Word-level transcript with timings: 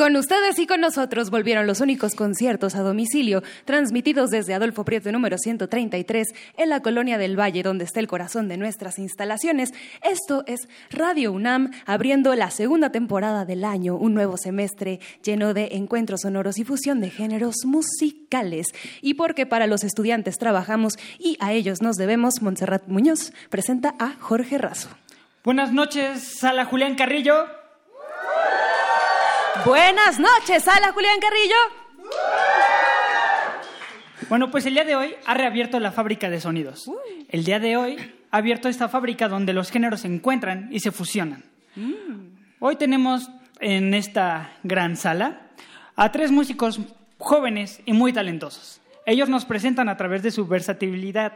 Con 0.00 0.16
ustedes 0.16 0.58
y 0.58 0.66
con 0.66 0.80
nosotros 0.80 1.28
volvieron 1.28 1.66
los 1.66 1.82
únicos 1.82 2.14
conciertos 2.14 2.74
a 2.74 2.80
domicilio, 2.80 3.42
transmitidos 3.66 4.30
desde 4.30 4.54
Adolfo 4.54 4.82
Prieto 4.82 5.12
número 5.12 5.36
133, 5.36 6.28
en 6.56 6.70
la 6.70 6.80
colonia 6.80 7.18
del 7.18 7.38
Valle, 7.38 7.62
donde 7.62 7.84
está 7.84 8.00
el 8.00 8.06
corazón 8.06 8.48
de 8.48 8.56
nuestras 8.56 8.98
instalaciones. 8.98 9.74
Esto 10.02 10.42
es 10.46 10.70
Radio 10.88 11.32
UNAM, 11.32 11.72
abriendo 11.84 12.34
la 12.34 12.50
segunda 12.50 12.88
temporada 12.88 13.44
del 13.44 13.62
año, 13.62 13.94
un 13.94 14.14
nuevo 14.14 14.38
semestre 14.38 15.00
lleno 15.22 15.52
de 15.52 15.68
encuentros 15.72 16.22
sonoros 16.22 16.56
y 16.56 16.64
fusión 16.64 17.02
de 17.02 17.10
géneros 17.10 17.56
musicales. 17.66 18.68
Y 19.02 19.14
porque 19.14 19.44
para 19.44 19.66
los 19.66 19.84
estudiantes 19.84 20.38
trabajamos 20.38 20.94
y 21.18 21.36
a 21.40 21.52
ellos 21.52 21.82
nos 21.82 21.96
debemos, 21.96 22.40
Montserrat 22.40 22.88
Muñoz 22.88 23.34
presenta 23.50 23.96
a 23.98 24.14
Jorge 24.18 24.56
Razo. 24.56 24.88
Buenas 25.44 25.74
noches, 25.74 26.38
Sala 26.38 26.64
Julián 26.64 26.94
Carrillo. 26.94 27.60
Buenas 29.64 30.18
noches, 30.18 30.64
Sala 30.64 30.92
Julián 30.92 31.20
Carrillo. 31.20 31.54
Bueno, 34.28 34.50
pues 34.50 34.64
el 34.66 34.74
día 34.74 34.84
de 34.84 34.96
hoy 34.96 35.14
ha 35.26 35.34
reabierto 35.34 35.80
la 35.80 35.92
fábrica 35.92 36.30
de 36.30 36.40
sonidos. 36.40 36.90
El 37.28 37.44
día 37.44 37.58
de 37.58 37.76
hoy 37.76 37.96
ha 38.30 38.36
abierto 38.38 38.68
esta 38.68 38.88
fábrica 38.88 39.28
donde 39.28 39.52
los 39.52 39.70
géneros 39.70 40.00
se 40.00 40.06
encuentran 40.06 40.68
y 40.70 40.80
se 40.80 40.92
fusionan. 40.92 41.44
Hoy 42.58 42.76
tenemos 42.76 43.30
en 43.58 43.92
esta 43.92 44.52
gran 44.62 44.96
sala 44.96 45.42
a 45.96 46.10
tres 46.12 46.30
músicos 46.30 46.80
jóvenes 47.18 47.82
y 47.84 47.92
muy 47.92 48.12
talentosos. 48.12 48.80
Ellos 49.04 49.28
nos 49.28 49.44
presentan 49.44 49.88
a 49.88 49.96
través 49.96 50.22
de 50.22 50.30
su 50.30 50.46
versatilidad 50.46 51.32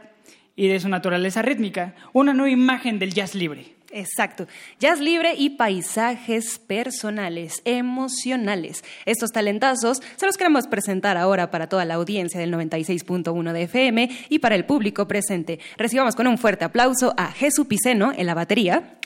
y 0.55 0.67
de 0.67 0.79
su 0.79 0.89
naturaleza 0.89 1.41
rítmica 1.41 1.93
una 2.13 2.33
nueva 2.33 2.49
imagen 2.49 2.97
del 2.97 3.13
jazz 3.13 3.35
libre. 3.35 3.74
Exacto. 3.95 4.45
Jazz 4.77 4.99
libre 4.99 5.35
y 5.37 5.51
paisajes 5.51 6.59
personales, 6.59 7.61
emocionales. 7.63 8.83
Estos 9.05 9.31
talentazos 9.31 10.01
se 10.17 10.25
los 10.25 10.35
queremos 10.35 10.67
presentar 10.67 11.15
ahora 11.15 11.49
para 11.49 11.69
toda 11.69 11.85
la 11.85 11.93
audiencia 11.93 12.37
del 12.37 12.53
96.1 12.53 13.53
de 13.53 13.61
FM 13.63 14.09
y 14.27 14.39
para 14.39 14.55
el 14.55 14.65
público 14.65 15.07
presente. 15.07 15.61
Recibamos 15.77 16.17
con 16.17 16.27
un 16.27 16.37
fuerte 16.37 16.65
aplauso 16.65 17.13
a 17.15 17.31
Jesús 17.31 17.67
Piceno 17.67 18.11
en 18.11 18.25
la 18.25 18.33
batería. 18.33 18.97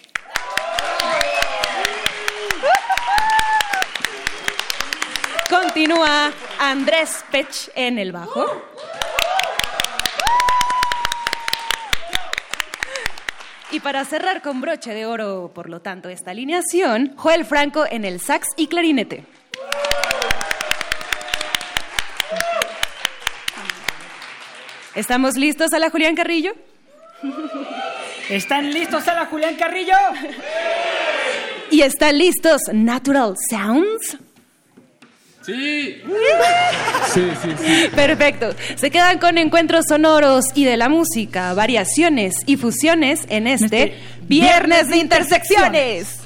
Continúa 5.47 6.31
Andrés 6.59 7.23
Pech 7.31 7.69
en 7.75 7.99
el 7.99 8.11
bajo. 8.11 8.68
Y 13.79 13.81
para 13.81 14.03
cerrar 14.03 14.41
con 14.41 14.59
broche 14.59 14.93
de 14.93 15.05
oro, 15.05 15.53
por 15.55 15.69
lo 15.69 15.79
tanto, 15.79 16.09
esta 16.09 16.31
alineación, 16.31 17.13
Joel 17.15 17.45
Franco 17.45 17.85
en 17.89 18.03
el 18.03 18.19
sax 18.19 18.49
y 18.57 18.67
clarinete. 18.67 19.23
¿Estamos 24.95 25.37
listos 25.37 25.71
a 25.71 25.79
la 25.79 25.89
Julián 25.89 26.13
Carrillo? 26.13 26.51
¿Están 28.29 28.73
listos, 28.73 29.05
Sala 29.05 29.27
Julián 29.27 29.55
Carrillo? 29.55 29.95
¿Y 31.71 31.81
están 31.81 32.17
listos 32.17 32.63
Natural 32.73 33.33
Sounds? 33.49 34.17
Sí. 35.49 36.01
Sí, 37.13 37.31
sí, 37.41 37.49
sí. 37.57 37.89
Perfecto. 37.95 38.53
Se 38.75 38.91
quedan 38.91 39.17
con 39.17 39.37
encuentros 39.37 39.85
sonoros 39.87 40.45
y 40.53 40.65
de 40.65 40.77
la 40.77 40.89
música, 40.89 41.53
variaciones 41.53 42.35
y 42.45 42.57
fusiones 42.57 43.21
en 43.29 43.47
este, 43.47 43.83
este 43.83 43.97
Viernes 44.27 44.89
de 44.89 44.97
Intersecciones. 44.97 46.18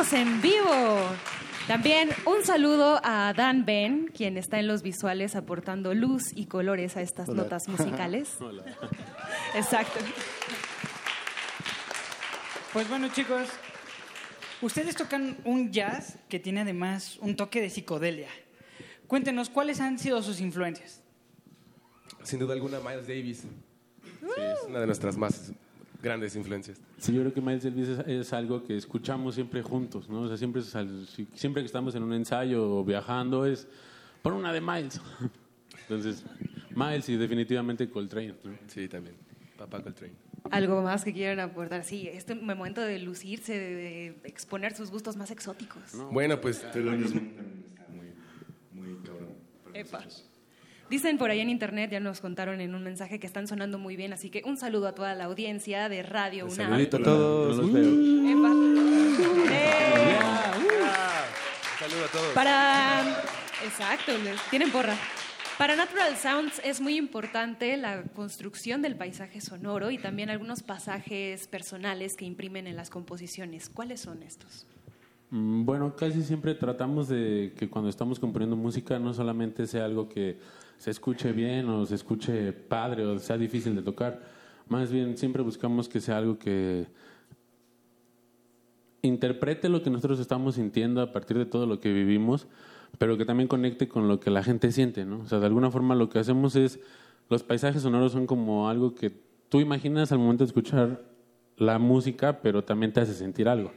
En 0.00 0.40
vivo. 0.40 0.98
También 1.68 2.08
un 2.24 2.42
saludo 2.42 2.98
a 3.04 3.34
Dan 3.36 3.66
Ben, 3.66 4.06
quien 4.06 4.38
está 4.38 4.58
en 4.58 4.66
los 4.66 4.80
visuales 4.80 5.36
aportando 5.36 5.92
luz 5.92 6.32
y 6.34 6.46
colores 6.46 6.96
a 6.96 7.02
estas 7.02 7.28
notas 7.28 7.68
musicales. 7.68 8.38
Exacto. 9.54 10.00
Pues 12.72 12.88
bueno, 12.88 13.08
chicos, 13.08 13.46
ustedes 14.62 14.96
tocan 14.96 15.36
un 15.44 15.70
jazz 15.70 16.16
que 16.30 16.40
tiene 16.40 16.62
además 16.62 17.18
un 17.20 17.36
toque 17.36 17.60
de 17.60 17.68
psicodelia. 17.68 18.30
Cuéntenos, 19.06 19.50
¿cuáles 19.50 19.82
han 19.82 19.98
sido 19.98 20.22
sus 20.22 20.40
influencias? 20.40 21.02
Sin 22.22 22.38
duda 22.38 22.54
alguna, 22.54 22.80
Miles 22.80 23.06
Davis. 23.06 23.42
Sí, 24.02 24.26
es 24.38 24.66
una 24.66 24.80
de 24.80 24.86
nuestras 24.86 25.18
más 25.18 25.52
grandes 26.02 26.34
influencias. 26.36 26.80
Sí, 26.98 27.12
yo 27.12 27.20
creo 27.20 27.32
que 27.34 27.40
Miles 27.40 27.62
Davis 27.64 27.88
es, 27.88 27.98
es 28.06 28.32
algo 28.32 28.62
que 28.64 28.76
escuchamos 28.76 29.34
siempre 29.34 29.62
juntos, 29.62 30.08
¿no? 30.08 30.22
O 30.22 30.28
sea, 30.28 30.36
siempre, 30.36 30.62
siempre 31.34 31.62
que 31.62 31.66
estamos 31.66 31.94
en 31.94 32.02
un 32.02 32.12
ensayo 32.12 32.78
o 32.78 32.84
viajando 32.84 33.46
es 33.46 33.66
por 34.22 34.32
una 34.32 34.52
de 34.52 34.60
Miles. 34.60 35.00
Entonces, 35.82 36.24
Miles 36.74 37.08
y 37.08 37.16
definitivamente 37.16 37.88
Coltrane, 37.90 38.34
¿no? 38.44 38.52
Sí, 38.68 38.88
también. 38.88 39.14
Papá 39.58 39.82
Coltrane. 39.82 40.14
Algo 40.50 40.80
más 40.82 41.04
que 41.04 41.12
quieran 41.12 41.38
aportar. 41.40 41.84
Sí, 41.84 42.08
este 42.08 42.34
momento 42.34 42.80
de 42.80 42.98
lucirse, 42.98 43.52
de, 43.58 43.74
de 43.74 44.06
exponer 44.24 44.74
sus 44.74 44.90
gustos 44.90 45.16
más 45.16 45.30
exóticos. 45.30 45.82
Bueno, 46.10 46.40
pues 46.40 46.62
Telonismo 46.72 47.20
también 47.20 47.64
está 47.68 47.86
muy, 47.88 48.82
muy 48.94 48.96
cabrón. 49.04 49.28
para 49.64 49.78
Epa. 49.78 49.98
nosotros. 50.04 50.29
Dicen 50.90 51.18
por 51.18 51.30
ahí 51.30 51.38
en 51.40 51.48
internet, 51.50 51.90
ya 51.92 52.00
nos 52.00 52.20
contaron 52.20 52.60
en 52.60 52.74
un 52.74 52.82
mensaje 52.82 53.20
que 53.20 53.26
están 53.26 53.46
sonando 53.46 53.78
muy 53.78 53.94
bien, 53.96 54.12
así 54.12 54.28
que 54.28 54.42
un 54.44 54.56
saludo 54.56 54.88
a 54.88 54.92
toda 54.94 55.14
la 55.14 55.24
audiencia 55.24 55.88
de 55.88 56.02
Radio 56.02 56.46
un 56.46 56.52
UNAM. 56.52 56.70
saludito 56.70 56.96
a 56.96 57.02
todos. 57.02 57.56
Los 57.56 57.72
veo. 57.72 57.84
Epa. 57.84 59.54
¡Eh! 59.54 60.18
Saludo 61.78 62.04
a 62.04 62.08
todos. 62.12 62.32
Para. 62.34 63.22
Exacto, 63.64 64.12
tienen 64.50 64.70
porra. 64.70 64.96
Para 65.58 65.76
Natural 65.76 66.16
Sounds 66.16 66.60
es 66.64 66.80
muy 66.80 66.96
importante 66.96 67.76
la 67.76 68.02
construcción 68.04 68.80
del 68.80 68.96
paisaje 68.96 69.40
sonoro 69.42 69.90
y 69.90 69.98
también 69.98 70.30
algunos 70.30 70.62
pasajes 70.62 71.46
personales 71.48 72.16
que 72.16 72.24
imprimen 72.24 72.66
en 72.66 72.76
las 72.76 72.88
composiciones. 72.88 73.68
¿Cuáles 73.68 74.00
son 74.00 74.22
estos? 74.22 74.66
Mm, 75.30 75.64
Bueno, 75.66 75.94
casi 75.94 76.22
siempre 76.22 76.54
tratamos 76.54 77.08
de 77.08 77.52
que 77.58 77.68
cuando 77.68 77.90
estamos 77.90 78.18
componiendo 78.18 78.56
música 78.56 78.98
no 78.98 79.12
solamente 79.12 79.66
sea 79.66 79.84
algo 79.84 80.08
que 80.08 80.38
se 80.80 80.90
escuche 80.90 81.32
bien 81.32 81.68
o 81.68 81.84
se 81.84 81.94
escuche 81.94 82.54
padre 82.54 83.04
o 83.04 83.18
sea 83.18 83.36
difícil 83.36 83.76
de 83.76 83.82
tocar, 83.82 84.22
más 84.66 84.90
bien 84.90 85.18
siempre 85.18 85.42
buscamos 85.42 85.90
que 85.90 86.00
sea 86.00 86.16
algo 86.16 86.38
que 86.38 86.86
interprete 89.02 89.68
lo 89.68 89.82
que 89.82 89.90
nosotros 89.90 90.18
estamos 90.20 90.54
sintiendo 90.54 91.02
a 91.02 91.12
partir 91.12 91.36
de 91.36 91.44
todo 91.44 91.66
lo 91.66 91.80
que 91.80 91.92
vivimos, 91.92 92.46
pero 92.96 93.18
que 93.18 93.26
también 93.26 93.46
conecte 93.46 93.88
con 93.88 94.08
lo 94.08 94.20
que 94.20 94.30
la 94.30 94.42
gente 94.42 94.72
siente, 94.72 95.04
¿no? 95.04 95.20
O 95.20 95.26
sea, 95.26 95.38
de 95.38 95.44
alguna 95.44 95.70
forma 95.70 95.94
lo 95.94 96.08
que 96.08 96.18
hacemos 96.18 96.56
es, 96.56 96.80
los 97.28 97.42
paisajes 97.42 97.82
sonoros 97.82 98.12
son 98.12 98.26
como 98.26 98.70
algo 98.70 98.94
que 98.94 99.12
tú 99.50 99.60
imaginas 99.60 100.12
al 100.12 100.18
momento 100.18 100.44
de 100.44 100.48
escuchar 100.48 101.02
la 101.58 101.78
música, 101.78 102.40
pero 102.40 102.64
también 102.64 102.94
te 102.94 103.00
hace 103.00 103.12
sentir 103.12 103.50
algo. 103.50 103.70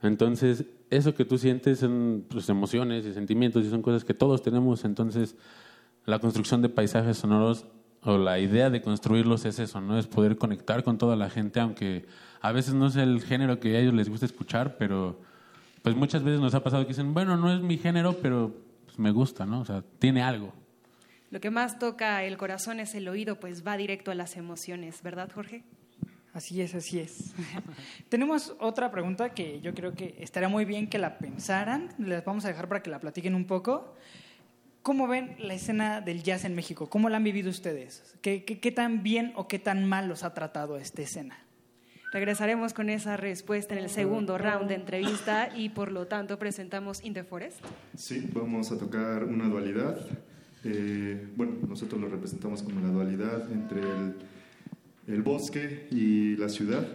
Entonces, 0.00 0.64
eso 0.90 1.12
que 1.12 1.24
tú 1.24 1.38
sientes 1.38 1.80
son 1.80 2.24
pues, 2.28 2.48
emociones 2.48 3.04
y 3.04 3.12
sentimientos 3.12 3.64
y 3.64 3.68
son 3.68 3.82
cosas 3.82 4.04
que 4.04 4.14
todos 4.14 4.42
tenemos. 4.42 4.84
Entonces, 4.84 5.34
la 6.06 6.20
construcción 6.20 6.62
de 6.62 6.68
paisajes 6.68 7.18
sonoros 7.18 7.66
o 8.02 8.16
la 8.16 8.38
idea 8.38 8.70
de 8.70 8.80
construirlos 8.80 9.44
es 9.44 9.58
eso, 9.58 9.80
¿no? 9.80 9.98
Es 9.98 10.06
poder 10.06 10.38
conectar 10.38 10.84
con 10.84 10.96
toda 10.96 11.16
la 11.16 11.28
gente, 11.28 11.60
aunque 11.60 12.06
a 12.40 12.52
veces 12.52 12.74
no 12.74 12.88
sea 12.88 13.02
el 13.02 13.20
género 13.20 13.58
que 13.58 13.76
a 13.76 13.80
ellos 13.80 13.92
les 13.92 14.08
gusta 14.08 14.24
escuchar, 14.24 14.76
pero 14.78 15.20
pues 15.82 15.96
muchas 15.96 16.22
veces 16.22 16.40
nos 16.40 16.54
ha 16.54 16.62
pasado 16.62 16.84
que 16.84 16.88
dicen, 16.88 17.12
bueno, 17.12 17.36
no 17.36 17.52
es 17.52 17.60
mi 17.60 17.76
género, 17.78 18.14
pero 18.22 18.54
pues, 18.84 18.98
me 18.98 19.10
gusta, 19.10 19.44
¿no? 19.44 19.60
O 19.60 19.64
sea, 19.64 19.82
tiene 19.98 20.22
algo. 20.22 20.52
Lo 21.30 21.40
que 21.40 21.50
más 21.50 21.80
toca 21.80 22.22
el 22.22 22.36
corazón 22.36 22.78
es 22.78 22.94
el 22.94 23.08
oído, 23.08 23.40
pues 23.40 23.66
va 23.66 23.76
directo 23.76 24.12
a 24.12 24.14
las 24.14 24.36
emociones, 24.36 25.02
¿verdad, 25.02 25.28
Jorge? 25.34 25.64
Así 26.32 26.60
es, 26.60 26.74
así 26.74 27.00
es. 27.00 27.34
Tenemos 28.08 28.54
otra 28.60 28.90
pregunta 28.92 29.30
que 29.30 29.60
yo 29.60 29.74
creo 29.74 29.94
que 29.94 30.14
estaría 30.20 30.48
muy 30.48 30.64
bien 30.64 30.88
que 30.88 30.98
la 30.98 31.18
pensaran. 31.18 31.88
Les 31.98 32.24
vamos 32.24 32.44
a 32.44 32.48
dejar 32.48 32.68
para 32.68 32.82
que 32.82 32.90
la 32.90 33.00
platiquen 33.00 33.34
un 33.34 33.46
poco. 33.46 33.96
¿Cómo 34.86 35.08
ven 35.08 35.34
la 35.40 35.54
escena 35.54 36.00
del 36.00 36.22
jazz 36.22 36.44
en 36.44 36.54
México? 36.54 36.88
¿Cómo 36.88 37.08
la 37.08 37.16
han 37.16 37.24
vivido 37.24 37.50
ustedes? 37.50 38.14
¿Qué, 38.22 38.44
qué, 38.44 38.60
qué 38.60 38.70
tan 38.70 39.02
bien 39.02 39.32
o 39.34 39.48
qué 39.48 39.58
tan 39.58 39.84
mal 39.84 40.06
los 40.06 40.22
ha 40.22 40.32
tratado 40.32 40.76
esta 40.76 41.02
escena? 41.02 41.36
Regresaremos 42.12 42.72
con 42.72 42.88
esa 42.88 43.16
respuesta 43.16 43.74
en 43.74 43.82
el 43.82 43.90
segundo 43.90 44.38
round 44.38 44.68
de 44.68 44.76
entrevista 44.76 45.50
y 45.56 45.70
por 45.70 45.90
lo 45.90 46.06
tanto 46.06 46.38
presentamos 46.38 47.04
In 47.04 47.14
the 47.14 47.24
Forest. 47.24 47.58
Sí, 47.96 48.30
vamos 48.32 48.70
a 48.70 48.78
tocar 48.78 49.24
una 49.24 49.48
dualidad. 49.48 49.98
Eh, 50.62 51.30
bueno, 51.34 51.54
nosotros 51.68 52.00
lo 52.00 52.08
representamos 52.08 52.62
como 52.62 52.78
la 52.78 52.90
dualidad 52.92 53.50
entre 53.50 53.80
el, 53.80 54.14
el 55.08 55.22
bosque 55.22 55.88
y 55.90 56.36
la 56.36 56.48
ciudad. 56.48 56.86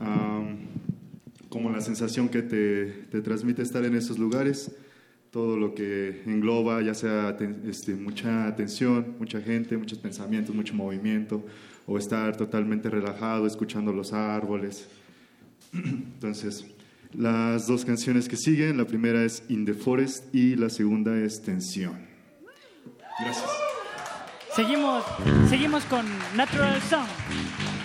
Am, 0.00 0.66
como 1.48 1.70
la 1.70 1.80
sensación 1.80 2.28
que 2.28 2.42
te, 2.42 2.88
te 3.10 3.22
transmite 3.22 3.62
estar 3.62 3.86
en 3.86 3.96
esos 3.96 4.18
lugares, 4.18 4.70
todo 5.36 5.58
lo 5.58 5.74
que 5.74 6.22
engloba, 6.24 6.80
ya 6.80 6.94
sea 6.94 7.36
este, 7.68 7.94
mucha 7.94 8.46
atención, 8.46 9.16
mucha 9.18 9.38
gente, 9.38 9.76
muchos 9.76 9.98
pensamientos, 9.98 10.54
mucho 10.54 10.72
movimiento, 10.72 11.44
o 11.86 11.98
estar 11.98 12.34
totalmente 12.38 12.88
relajado 12.88 13.46
escuchando 13.46 13.92
los 13.92 14.14
árboles. 14.14 14.88
Entonces, 15.74 16.64
las 17.12 17.66
dos 17.66 17.84
canciones 17.84 18.30
que 18.30 18.38
siguen, 18.38 18.78
la 18.78 18.86
primera 18.86 19.22
es 19.24 19.42
In 19.50 19.66
the 19.66 19.74
Forest 19.74 20.34
y 20.34 20.56
la 20.56 20.70
segunda 20.70 21.14
es 21.18 21.42
Tensión. 21.42 21.98
Gracias. 23.20 23.50
Seguimos, 24.54 25.04
seguimos 25.50 25.84
con 25.84 26.06
Natural 26.34 26.80
Sound. 26.80 27.75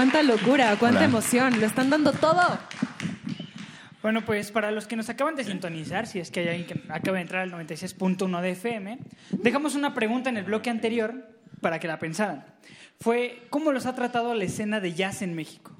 Cuánta 0.00 0.22
locura, 0.22 0.74
cuánta 0.78 1.00
Hola. 1.00 1.08
emoción, 1.08 1.60
lo 1.60 1.66
están 1.66 1.90
dando 1.90 2.12
todo. 2.12 2.40
Bueno, 4.00 4.24
pues 4.24 4.50
para 4.50 4.70
los 4.70 4.86
que 4.86 4.96
nos 4.96 5.10
acaban 5.10 5.36
de 5.36 5.44
sintonizar, 5.44 6.06
si 6.06 6.20
es 6.20 6.30
que 6.30 6.40
hay 6.40 6.48
alguien 6.48 6.66
que 6.66 6.90
acaba 6.90 7.18
de 7.18 7.24
entrar 7.24 7.42
al 7.42 7.52
96.1 7.52 8.40
de 8.40 8.50
FM, 8.52 8.98
dejamos 9.32 9.74
una 9.74 9.92
pregunta 9.92 10.30
en 10.30 10.38
el 10.38 10.44
bloque 10.44 10.70
anterior 10.70 11.28
para 11.60 11.78
que 11.80 11.86
la 11.86 11.98
pensaran. 11.98 12.46
Fue, 12.98 13.42
¿cómo 13.50 13.72
los 13.72 13.84
ha 13.84 13.94
tratado 13.94 14.32
la 14.34 14.44
escena 14.44 14.80
de 14.80 14.94
jazz 14.94 15.20
en 15.20 15.34
México? 15.34 15.76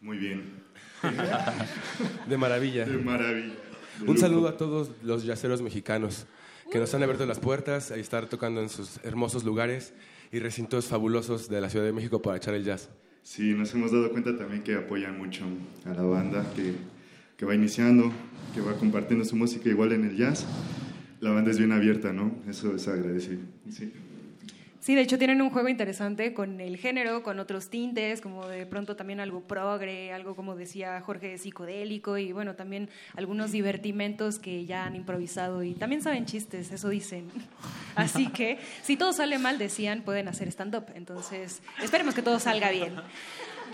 Muy 0.00 0.16
bien. 0.16 0.64
De 2.26 2.38
maravilla. 2.38 2.86
De 2.86 2.96
maravilla. 2.96 3.56
De 4.00 4.10
Un 4.10 4.16
saludo 4.16 4.48
a 4.48 4.56
todos 4.56 4.90
los 5.02 5.24
yaceros 5.24 5.60
mexicanos 5.60 6.26
que 6.72 6.78
nos 6.78 6.94
han 6.94 7.02
abierto 7.02 7.26
las 7.26 7.40
puertas 7.40 7.90
a 7.90 7.96
estar 7.96 8.24
tocando 8.24 8.62
en 8.62 8.70
sus 8.70 9.04
hermosos 9.04 9.44
lugares 9.44 9.92
y 10.32 10.38
recintos 10.38 10.86
fabulosos 10.86 11.50
de 11.50 11.60
la 11.60 11.68
Ciudad 11.68 11.84
de 11.84 11.92
México 11.92 12.22
para 12.22 12.38
echar 12.38 12.54
el 12.54 12.64
jazz. 12.64 12.88
Sí, 13.24 13.54
nos 13.54 13.72
hemos 13.74 13.90
dado 13.90 14.10
cuenta 14.10 14.36
también 14.36 14.62
que 14.62 14.74
apoyan 14.74 15.16
mucho 15.16 15.44
a 15.86 15.94
la 15.94 16.02
banda 16.02 16.44
que, 16.54 16.74
que 17.38 17.46
va 17.46 17.54
iniciando, 17.54 18.12
que 18.54 18.60
va 18.60 18.74
compartiendo 18.76 19.24
su 19.24 19.34
música 19.34 19.70
igual 19.70 19.92
en 19.92 20.04
el 20.04 20.14
jazz. 20.14 20.46
La 21.20 21.30
banda 21.30 21.50
es 21.50 21.58
bien 21.58 21.72
abierta, 21.72 22.12
¿no? 22.12 22.36
Eso 22.46 22.76
es 22.76 22.86
agradecido. 22.86 23.40
Sí. 23.70 23.90
Sí, 24.84 24.94
de 24.94 25.00
hecho 25.00 25.16
tienen 25.16 25.40
un 25.40 25.48
juego 25.48 25.70
interesante 25.70 26.34
con 26.34 26.60
el 26.60 26.76
género, 26.76 27.22
con 27.22 27.38
otros 27.38 27.70
tintes, 27.70 28.20
como 28.20 28.46
de 28.46 28.66
pronto 28.66 28.96
también 28.96 29.18
algo 29.18 29.40
progre, 29.40 30.12
algo 30.12 30.36
como 30.36 30.56
decía 30.56 31.00
Jorge, 31.00 31.38
psicodélico 31.38 32.18
y 32.18 32.32
bueno, 32.32 32.54
también 32.54 32.90
algunos 33.16 33.50
divertimentos 33.50 34.38
que 34.38 34.66
ya 34.66 34.84
han 34.84 34.94
improvisado 34.94 35.62
y 35.62 35.72
también 35.72 36.02
saben 36.02 36.26
chistes, 36.26 36.70
eso 36.70 36.90
dicen. 36.90 37.30
Así 37.94 38.28
que 38.28 38.58
si 38.82 38.98
todo 38.98 39.14
sale 39.14 39.38
mal, 39.38 39.56
decían, 39.56 40.02
pueden 40.02 40.28
hacer 40.28 40.48
stand-up. 40.48 40.84
Entonces, 40.94 41.62
esperemos 41.82 42.14
que 42.14 42.20
todo 42.20 42.38
salga 42.38 42.70
bien. 42.70 42.92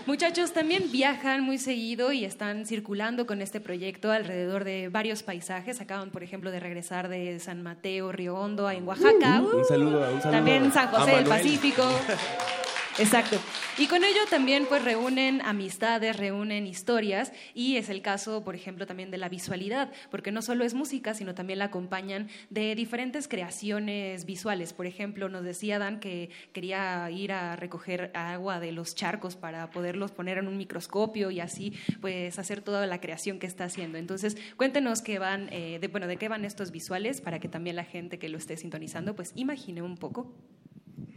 Muchachos, 0.05 0.51
también 0.51 0.91
viajan 0.91 1.41
muy 1.41 1.57
seguido 1.57 2.11
y 2.11 2.25
están 2.25 2.65
circulando 2.65 3.25
con 3.25 3.41
este 3.41 3.59
proyecto 3.59 4.11
alrededor 4.11 4.63
de 4.63 4.89
varios 4.89 5.23
paisajes. 5.23 5.81
Acaban, 5.81 6.09
por 6.09 6.23
ejemplo, 6.23 6.51
de 6.51 6.59
regresar 6.59 7.07
de 7.07 7.39
San 7.39 7.61
Mateo, 7.61 8.11
Río 8.11 8.35
Hondo, 8.35 8.69
en 8.69 8.87
Oaxaca. 8.87 9.41
Un 9.41 9.65
saludo, 9.65 9.99
un 9.99 10.21
saludo 10.21 10.31
También 10.31 10.71
San 10.71 10.87
José 10.89 11.15
del. 11.17 11.25
Pacífico. 11.25 11.83
Exacto. 13.01 13.39
Y 13.79 13.87
con 13.87 14.03
ello 14.03 14.19
también 14.29 14.67
pues 14.69 14.83
reúnen 14.83 15.41
amistades, 15.41 16.17
reúnen 16.17 16.67
historias 16.67 17.33
y 17.55 17.77
es 17.77 17.89
el 17.89 18.03
caso, 18.03 18.43
por 18.43 18.53
ejemplo, 18.53 18.85
también 18.85 19.09
de 19.09 19.17
la 19.17 19.27
visualidad, 19.27 19.91
porque 20.11 20.31
no 20.31 20.43
solo 20.43 20.63
es 20.63 20.75
música, 20.75 21.15
sino 21.15 21.33
también 21.33 21.57
la 21.57 21.65
acompañan 21.65 22.29
de 22.51 22.75
diferentes 22.75 23.27
creaciones 23.27 24.25
visuales. 24.25 24.73
Por 24.73 24.85
ejemplo, 24.85 25.29
nos 25.29 25.43
decía 25.43 25.79
Dan 25.79 25.99
que 25.99 26.29
quería 26.53 27.09
ir 27.09 27.31
a 27.31 27.55
recoger 27.55 28.11
agua 28.13 28.59
de 28.59 28.71
los 28.71 28.93
charcos 28.93 29.35
para 29.35 29.71
poderlos 29.71 30.11
poner 30.11 30.37
en 30.37 30.47
un 30.47 30.57
microscopio 30.57 31.31
y 31.31 31.39
así 31.39 31.73
pues 32.01 32.37
hacer 32.37 32.61
toda 32.61 32.85
la 32.85 33.01
creación 33.01 33.39
que 33.39 33.47
está 33.47 33.63
haciendo. 33.63 33.97
Entonces, 33.97 34.37
cuéntenos 34.57 35.01
qué 35.01 35.17
van, 35.17 35.49
eh, 35.51 35.79
de, 35.81 35.87
bueno, 35.87 36.05
de 36.05 36.17
qué 36.17 36.29
van 36.29 36.45
estos 36.45 36.69
visuales 36.69 37.19
para 37.19 37.39
que 37.39 37.49
también 37.49 37.75
la 37.75 37.83
gente 37.83 38.19
que 38.19 38.29
lo 38.29 38.37
esté 38.37 38.57
sintonizando 38.57 39.15
pues 39.15 39.31
imagine 39.35 39.81
un 39.81 39.97
poco. 39.97 40.31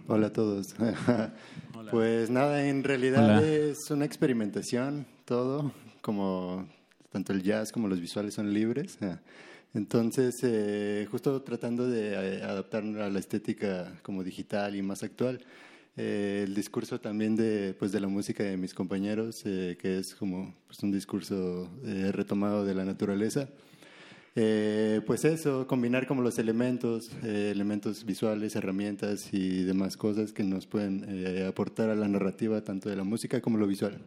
Hola 0.06 0.28
a 0.28 0.32
todos. 0.32 0.74
Pues 1.90 2.30
nada, 2.30 2.66
en 2.66 2.82
realidad 2.82 3.24
Hola. 3.24 3.46
es 3.46 3.90
una 3.90 4.04
experimentación, 4.04 5.06
todo, 5.26 5.70
como 6.00 6.66
tanto 7.12 7.32
el 7.32 7.42
jazz 7.42 7.70
como 7.70 7.88
los 7.88 8.00
visuales 8.00 8.34
son 8.34 8.52
libres. 8.52 8.98
Entonces, 9.74 10.40
eh, 10.42 11.06
justo 11.10 11.42
tratando 11.42 11.86
de 11.86 12.14
eh, 12.14 12.42
adaptar 12.42 12.82
a 12.84 13.10
la 13.10 13.18
estética 13.18 13.92
como 14.02 14.24
digital 14.24 14.74
y 14.74 14.82
más 14.82 15.02
actual, 15.02 15.44
eh, 15.96 16.42
el 16.44 16.54
discurso 16.54 17.00
también 17.00 17.36
de, 17.36 17.74
pues, 17.78 17.92
de 17.92 18.00
la 18.00 18.08
música 18.08 18.42
de 18.42 18.56
mis 18.56 18.74
compañeros, 18.74 19.42
eh, 19.44 19.76
que 19.80 19.98
es 19.98 20.14
como 20.14 20.54
pues, 20.66 20.82
un 20.82 20.90
discurso 20.90 21.70
eh, 21.84 22.10
retomado 22.12 22.64
de 22.64 22.74
la 22.74 22.84
naturaleza. 22.84 23.48
Eh, 24.36 25.00
pues 25.06 25.24
eso, 25.24 25.66
combinar 25.68 26.08
como 26.08 26.20
los 26.20 26.38
elementos, 26.40 27.12
eh, 27.22 27.50
elementos 27.52 28.04
visuales, 28.04 28.56
herramientas 28.56 29.32
y 29.32 29.62
demás 29.62 29.96
cosas 29.96 30.32
que 30.32 30.42
nos 30.42 30.66
pueden 30.66 31.04
eh, 31.08 31.46
aportar 31.48 31.88
a 31.90 31.94
la 31.94 32.08
narrativa 32.08 32.60
tanto 32.62 32.88
de 32.88 32.96
la 32.96 33.04
música 33.04 33.40
como 33.40 33.58
lo 33.58 33.66
visual. 33.66 33.98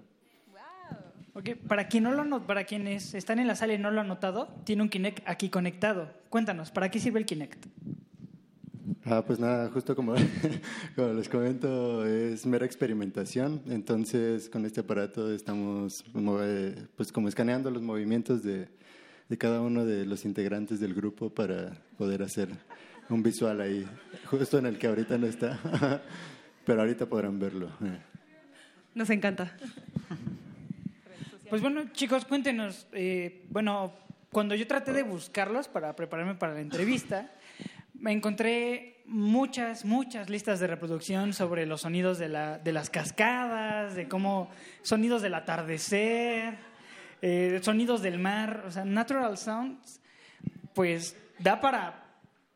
Ok, 1.34 1.52
para, 1.68 1.88
quien 1.88 2.04
no 2.04 2.12
lo 2.12 2.48
para 2.48 2.64
quienes 2.66 3.14
están 3.14 3.38
en 3.40 3.48
la 3.48 3.56
sala 3.56 3.76
y 3.76 3.78
no 3.78 3.92
lo 3.92 4.02
han 4.02 4.08
notado, 4.08 4.50
tiene 4.66 4.82
un 4.82 4.90
Kinect 4.90 5.20
aquí 5.28 5.50
conectado. 5.50 6.10
Cuéntanos, 6.30 6.72
¿para 6.72 6.90
qué 6.90 7.00
sirve 7.00 7.20
el 7.20 7.26
Kinect? 7.26 7.68
Ah, 9.06 9.24
pues 9.26 9.40
nada, 9.40 9.70
justo 9.70 9.96
como, 9.96 10.16
como 10.96 11.14
les 11.14 11.30
comento, 11.30 12.06
es 12.06 12.46
mera 12.46 12.66
experimentación. 12.66 13.62
Entonces, 13.68 14.50
con 14.50 14.66
este 14.66 14.82
aparato 14.82 15.32
estamos 15.32 16.04
mo- 16.14 16.40
pues 16.98 17.12
como 17.14 17.30
escaneando 17.30 17.70
los 17.72 17.82
movimientos 17.84 18.44
de, 18.44 18.68
de 19.30 19.38
cada 19.38 19.62
uno 19.62 19.86
de 19.86 20.06
los 20.06 20.26
integrantes 20.26 20.80
del 20.80 20.94
grupo 20.94 21.30
para 21.30 21.72
poder 21.98 22.24
hacer 22.24 22.50
un 23.10 23.24
visual 23.24 23.62
ahí, 23.62 23.86
justo 24.26 24.58
en 24.58 24.66
el 24.66 24.78
que 24.78 24.88
ahorita 24.88 25.18
no 25.18 25.28
está, 25.28 25.60
pero 26.66 26.82
ahorita 26.82 27.06
podrán 27.06 27.40
verlo. 27.40 27.68
eh. 27.82 28.00
Nos 28.96 29.10
encanta. 29.10 29.56
Pues 31.50 31.62
bueno, 31.62 31.84
chicos, 31.94 32.26
cuéntenos. 32.26 32.88
eh, 32.92 33.46
bueno, 33.50 33.94
cuando 34.32 34.56
yo 34.56 34.68
traté 34.68 34.92
de 34.92 35.04
buscarlos 35.04 35.68
para 35.68 35.96
prepararme 35.96 36.36
para 36.36 36.54
la 36.54 36.62
entrevista, 36.62 37.32
me 37.94 38.12
encontré 38.12 39.02
muchas, 39.06 39.86
muchas 39.86 40.30
listas 40.30 40.60
de 40.60 40.68
reproducción 40.68 41.32
sobre 41.34 41.66
los 41.66 41.82
sonidos 41.82 42.18
de, 42.20 42.28
la, 42.28 42.58
de 42.60 42.74
las 42.74 42.90
cascadas, 42.90 43.96
de 43.96 44.08
cómo 44.10 44.50
sonidos 44.82 45.22
del 45.22 45.34
atardecer, 45.36 46.58
eh, 47.22 47.60
sonidos 47.62 48.02
del 48.02 48.20
mar, 48.20 48.64
o 48.68 48.72
sea, 48.72 48.86
natural 48.86 49.38
sounds, 49.38 50.00
pues 50.74 51.16
da 51.40 51.60
para, 51.60 52.06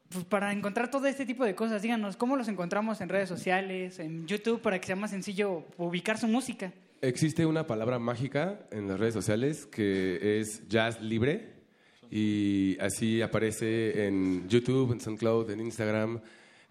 pues, 0.10 0.26
para 0.26 0.52
encontrar 0.52 0.92
todo 0.92 1.08
este 1.08 1.26
tipo 1.26 1.46
de 1.46 1.56
cosas. 1.56 1.82
Díganos, 1.82 2.18
¿cómo 2.18 2.36
los 2.36 2.48
encontramos 2.48 3.02
en 3.02 3.10
redes 3.10 3.30
sociales, 3.30 4.00
en 4.00 4.28
YouTube, 4.28 4.62
para 4.62 4.80
que 4.80 4.88
sea 4.88 4.96
más 4.96 5.12
sencillo 5.12 5.66
ubicar 5.78 6.18
su 6.18 6.28
música? 6.28 6.72
Existe 7.02 7.46
una 7.46 7.66
palabra 7.66 7.98
mágica 7.98 8.60
en 8.72 8.88
las 8.88 9.00
redes 9.00 9.16
sociales 9.16 9.66
que 9.66 10.40
es 10.40 10.68
jazz 10.68 11.02
libre 11.02 11.50
y 12.12 12.78
así 12.80 13.22
aparece 13.22 14.06
en 14.06 14.48
YouTube, 14.48 14.92
en 14.92 15.02
SoundCloud, 15.02 15.50
en 15.50 15.62
Instagram, 15.62 16.22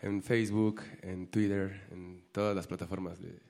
en 0.02 0.22
Facebook, 0.22 0.82
en 1.02 1.26
Twitter, 1.26 1.82
en 1.90 2.22
todas 2.30 2.54
las 2.54 2.66
plataformas 2.66 3.20
de... 3.20 3.40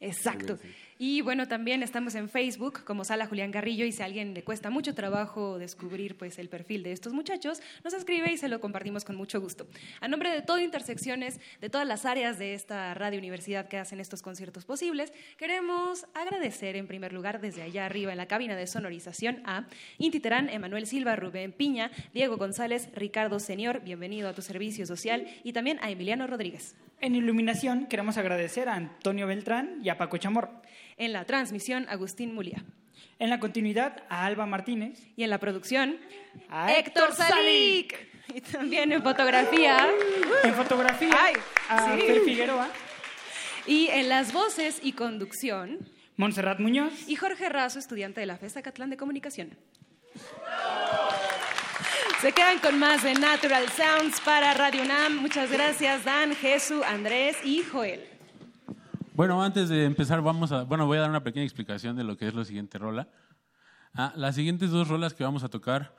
Exacto. 0.00 0.58
Y 1.04 1.20
bueno, 1.20 1.48
también 1.48 1.82
estamos 1.82 2.14
en 2.14 2.28
Facebook 2.28 2.84
como 2.84 3.04
Sala 3.04 3.26
Julián 3.26 3.50
Garrillo 3.50 3.84
y 3.84 3.90
si 3.90 4.02
a 4.02 4.04
alguien 4.04 4.34
le 4.34 4.44
cuesta 4.44 4.70
mucho 4.70 4.94
trabajo 4.94 5.58
descubrir 5.58 6.16
pues 6.16 6.38
el 6.38 6.48
perfil 6.48 6.84
de 6.84 6.92
estos 6.92 7.12
muchachos, 7.12 7.60
nos 7.82 7.92
escribe 7.92 8.30
y 8.30 8.36
se 8.36 8.48
lo 8.48 8.60
compartimos 8.60 9.04
con 9.04 9.16
mucho 9.16 9.40
gusto. 9.40 9.66
A 10.00 10.06
nombre 10.06 10.30
de 10.30 10.42
todo 10.42 10.60
Intersecciones, 10.60 11.40
de 11.60 11.68
todas 11.68 11.88
las 11.88 12.06
áreas 12.06 12.38
de 12.38 12.54
esta 12.54 12.94
radio 12.94 13.18
universidad 13.18 13.66
que 13.66 13.78
hacen 13.78 13.98
estos 13.98 14.22
conciertos 14.22 14.64
posibles, 14.64 15.12
queremos 15.38 16.06
agradecer 16.14 16.76
en 16.76 16.86
primer 16.86 17.12
lugar 17.12 17.40
desde 17.40 17.62
allá 17.62 17.84
arriba 17.84 18.12
en 18.12 18.18
la 18.18 18.26
cabina 18.28 18.54
de 18.54 18.68
sonorización 18.68 19.42
a 19.44 19.66
Inti 19.98 20.20
Terán, 20.20 20.48
Emanuel 20.50 20.86
Silva, 20.86 21.16
Rubén 21.16 21.50
Piña, 21.50 21.90
Diego 22.14 22.36
González, 22.36 22.90
Ricardo 22.94 23.40
Senior, 23.40 23.80
bienvenido 23.80 24.28
a 24.28 24.34
tu 24.34 24.42
servicio 24.42 24.86
social 24.86 25.26
y 25.42 25.52
también 25.52 25.80
a 25.82 25.90
Emiliano 25.90 26.28
Rodríguez. 26.28 26.76
En 27.00 27.16
iluminación 27.16 27.86
queremos 27.86 28.16
agradecer 28.16 28.68
a 28.68 28.76
Antonio 28.76 29.26
Beltrán 29.26 29.80
y 29.82 29.88
a 29.88 29.98
Paco 29.98 30.18
Chamorro. 30.18 30.62
En 31.02 31.12
la 31.12 31.24
transmisión, 31.24 31.84
Agustín 31.88 32.32
Mulia. 32.32 32.62
En 33.18 33.28
la 33.28 33.40
continuidad, 33.40 34.04
a 34.08 34.24
Alba 34.24 34.46
Martínez. 34.46 35.00
Y 35.16 35.24
en 35.24 35.30
la 35.30 35.38
producción, 35.38 35.98
A 36.48 36.72
Héctor 36.72 37.10
Héctor 37.10 37.26
Salik. 37.26 38.06
Y 38.32 38.40
también 38.40 38.92
en 38.92 39.02
fotografía. 39.02 39.88
En 40.44 40.54
fotografía, 40.54 41.10
Ay, 41.20 41.34
a 41.68 41.96
sí. 41.96 42.02
Fer 42.02 42.20
Figueroa. 42.20 42.68
Y 43.66 43.88
en 43.88 44.08
las 44.08 44.32
voces 44.32 44.78
y 44.80 44.92
conducción, 44.92 45.90
Montserrat 46.16 46.60
Muñoz. 46.60 46.92
y 47.08 47.16
Jorge 47.16 47.48
Razo, 47.48 47.80
estudiante 47.80 48.20
de 48.20 48.26
la 48.26 48.36
FESA 48.36 48.62
Catlán 48.62 48.90
de 48.90 48.96
Comunicación. 48.96 49.58
Se 52.20 52.30
quedan 52.30 52.60
con 52.60 52.78
más 52.78 53.02
de 53.02 53.14
Natural 53.14 53.68
Sounds 53.70 54.20
para 54.20 54.54
Radio 54.54 54.82
UNAM. 54.82 55.16
Muchas 55.16 55.50
gracias, 55.50 56.04
Dan, 56.04 56.36
Jesús, 56.36 56.84
Andrés 56.86 57.36
y 57.42 57.64
Joel. 57.64 58.11
Bueno, 59.14 59.42
antes 59.42 59.68
de 59.68 59.84
empezar, 59.84 60.22
vamos 60.22 60.52
a, 60.52 60.62
bueno, 60.62 60.86
voy 60.86 60.96
a 60.96 61.02
dar 61.02 61.10
una 61.10 61.22
pequeña 61.22 61.44
explicación 61.44 61.96
de 61.96 62.02
lo 62.02 62.16
que 62.16 62.28
es 62.28 62.34
la 62.34 62.46
siguiente 62.46 62.78
rola. 62.78 63.10
Ah, 63.92 64.14
las 64.16 64.36
siguientes 64.36 64.70
dos 64.70 64.88
rolas 64.88 65.12
que 65.12 65.22
vamos 65.22 65.44
a 65.44 65.50
tocar, 65.50 65.94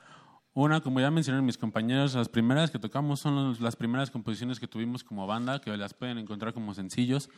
una, 0.56 0.82
como 0.82 1.00
ya 1.00 1.12
mencionaron 1.12 1.46
mis 1.46 1.60
compañeros, 1.60 2.16
las 2.16 2.28
primeras 2.28 2.72
que 2.72 2.80
tocamos 2.80 3.20
son 3.20 3.56
las 3.62 3.76
primeras 3.76 4.10
composiciones 4.10 4.60
que 4.60 4.68
tuvimos 4.68 5.04
como 5.04 5.28
banda, 5.28 5.62
que 5.62 5.78
las 5.78 5.94
pueden 5.94 6.18
encontrar 6.18 6.56
como 6.56 6.74
sencillos. 6.74 7.30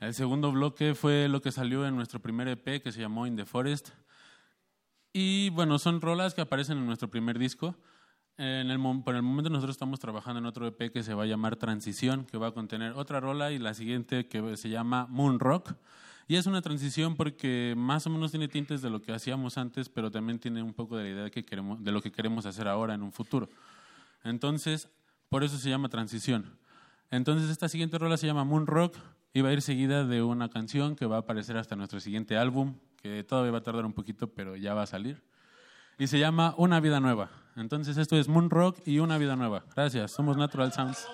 El 0.00 0.14
segundo 0.14 0.50
bloque 0.50 0.96
fue 0.96 1.28
lo 1.28 1.40
que 1.40 1.52
salió 1.52 1.86
en 1.86 1.94
nuestro 1.94 2.20
primer 2.20 2.48
EP, 2.48 2.82
que 2.82 2.90
se 2.90 3.00
llamó 3.00 3.28
In 3.28 3.36
the 3.36 3.46
Forest. 3.46 3.90
Y 5.12 5.50
bueno, 5.50 5.78
son 5.78 6.00
rolas 6.00 6.34
que 6.34 6.40
aparecen 6.40 6.78
en 6.78 6.86
nuestro 6.86 7.08
primer 7.08 7.38
disco. 7.38 7.76
En 8.36 8.68
el, 8.70 8.80
por 9.04 9.14
el 9.14 9.22
momento 9.22 9.48
nosotros 9.48 9.76
estamos 9.76 10.00
trabajando 10.00 10.40
en 10.40 10.46
otro 10.46 10.66
EP 10.66 10.92
que 10.92 11.04
se 11.04 11.14
va 11.14 11.22
a 11.22 11.26
llamar 11.26 11.54
Transición, 11.54 12.24
que 12.24 12.36
va 12.36 12.48
a 12.48 12.52
contener 12.52 12.92
otra 12.92 13.20
rola 13.20 13.52
y 13.52 13.58
la 13.58 13.74
siguiente 13.74 14.26
que 14.26 14.56
se 14.56 14.68
llama 14.68 15.06
Moon 15.08 15.38
Rock. 15.38 15.74
Y 16.26 16.36
es 16.36 16.46
una 16.46 16.60
transición 16.60 17.14
porque 17.14 17.74
más 17.76 18.06
o 18.06 18.10
menos 18.10 18.32
tiene 18.32 18.48
tintes 18.48 18.82
de 18.82 18.90
lo 18.90 19.02
que 19.02 19.12
hacíamos 19.12 19.56
antes, 19.56 19.88
pero 19.88 20.10
también 20.10 20.40
tiene 20.40 20.62
un 20.62 20.72
poco 20.72 20.96
de 20.96 21.04
la 21.04 21.10
idea 21.10 21.30
que 21.30 21.44
queremos, 21.44 21.84
de 21.84 21.92
lo 21.92 22.02
que 22.02 22.10
queremos 22.10 22.44
hacer 22.46 22.66
ahora 22.66 22.94
en 22.94 23.02
un 23.02 23.12
futuro. 23.12 23.48
Entonces, 24.24 24.88
por 25.28 25.44
eso 25.44 25.56
se 25.58 25.70
llama 25.70 25.88
transición. 25.88 26.58
Entonces, 27.10 27.50
esta 27.50 27.68
siguiente 27.68 27.98
rola 27.98 28.16
se 28.16 28.26
llama 28.26 28.42
Moon 28.42 28.66
Rock 28.66 28.96
y 29.32 29.42
va 29.42 29.50
a 29.50 29.52
ir 29.52 29.62
seguida 29.62 30.04
de 30.04 30.22
una 30.22 30.48
canción 30.48 30.96
que 30.96 31.06
va 31.06 31.16
a 31.16 31.20
aparecer 31.20 31.56
hasta 31.56 31.76
nuestro 31.76 32.00
siguiente 32.00 32.36
álbum, 32.36 32.74
que 33.00 33.22
todavía 33.22 33.52
va 33.52 33.58
a 33.58 33.62
tardar 33.62 33.84
un 33.84 33.92
poquito, 33.92 34.28
pero 34.32 34.56
ya 34.56 34.74
va 34.74 34.82
a 34.82 34.86
salir. 34.86 35.22
Y 35.98 36.06
se 36.06 36.18
llama 36.18 36.54
Una 36.56 36.80
Vida 36.80 37.00
Nueva. 37.00 37.30
Entonces, 37.56 37.96
esto 37.96 38.16
es 38.16 38.28
Moon 38.28 38.50
Rock 38.50 38.78
y 38.84 38.98
Una 38.98 39.18
Vida 39.18 39.36
Nueva. 39.36 39.64
Gracias, 39.74 40.10
somos 40.10 40.36
Natural 40.36 40.72
Sounds. 40.72 41.06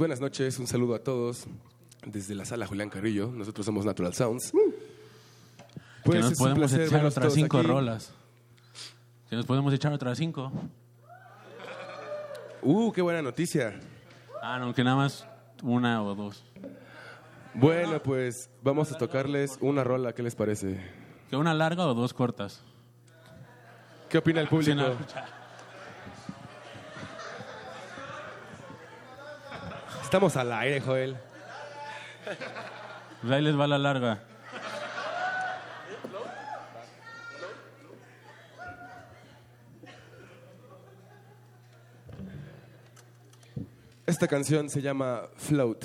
Buenas 0.00 0.18
noches, 0.18 0.58
un 0.58 0.66
saludo 0.66 0.94
a 0.94 1.00
todos 1.00 1.44
desde 2.06 2.34
la 2.34 2.46
sala 2.46 2.66
Julián 2.66 2.88
Carrillo. 2.88 3.30
Nosotros 3.34 3.66
somos 3.66 3.84
Natural 3.84 4.14
Sounds. 4.14 4.50
que 4.50 6.18
nos 6.18 6.32
es 6.32 6.40
un 6.40 6.46
podemos 6.46 6.72
echar 6.72 7.04
otras 7.04 7.34
cinco 7.34 7.58
aquí. 7.58 7.66
rolas. 7.66 8.12
Que 9.28 9.36
nos 9.36 9.44
podemos 9.44 9.74
echar 9.74 9.92
otras 9.92 10.16
cinco. 10.16 10.50
Uh, 12.62 12.90
qué 12.92 13.02
buena 13.02 13.20
noticia. 13.20 13.78
Ah, 14.42 14.58
no, 14.58 14.72
que 14.72 14.82
nada 14.82 14.96
más 14.96 15.26
una 15.62 16.02
o 16.02 16.14
dos. 16.14 16.46
Bueno, 17.52 18.02
pues 18.02 18.48
vamos 18.62 18.90
a 18.92 18.96
tocarles 18.96 19.58
una 19.60 19.84
rola, 19.84 20.14
¿qué 20.14 20.22
les 20.22 20.34
parece? 20.34 20.80
Que 21.28 21.36
una 21.36 21.52
larga 21.52 21.86
o 21.86 21.92
dos 21.92 22.14
cortas. 22.14 22.62
¿Qué 24.08 24.16
opina 24.16 24.40
el 24.40 24.48
público? 24.48 24.72
Sí, 24.72 24.74
no. 24.74 24.96
Estamos 30.10 30.36
al 30.36 30.52
aire, 30.52 30.80
Joel. 30.80 31.16
Pues 33.20 33.32
ahí 33.32 33.42
les 33.42 33.56
va 33.56 33.68
la 33.68 33.78
larga. 33.78 34.24
Esta 44.04 44.26
canción 44.26 44.68
se 44.68 44.82
llama 44.82 45.28
Float. 45.36 45.84